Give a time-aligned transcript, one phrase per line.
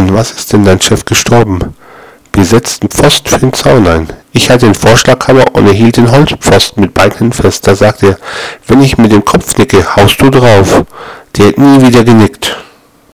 [0.00, 1.74] An was ist denn dein Chef gestorben?
[2.32, 4.08] Wir setzten Pfosten für den Zaun ein.
[4.32, 7.66] Ich hatte den Vorschlaghammer und er hielt den Holzpfosten mit beiden Händen fest.
[7.66, 8.18] Da sagte er,
[8.66, 10.84] wenn ich mit dem Kopf nicke, haust du drauf.
[11.36, 12.39] Der hat nie wieder genickt.